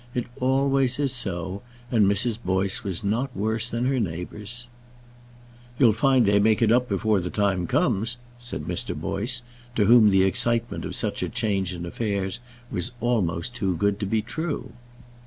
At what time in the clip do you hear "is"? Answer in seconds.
0.97-1.13